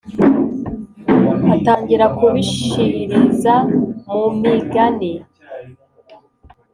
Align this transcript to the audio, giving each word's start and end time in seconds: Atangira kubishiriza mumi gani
Atangira 1.53 2.05
kubishiriza 2.17 3.53
mumi 4.11 4.53
gani 4.73 5.11